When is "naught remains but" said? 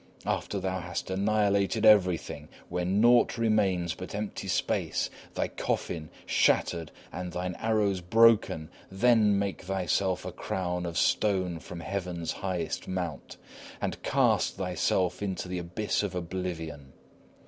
2.99-4.15